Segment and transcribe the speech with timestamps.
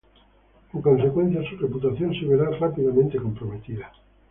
[0.73, 3.91] En consecuencia, su reputación se verá rápidamente comprometida.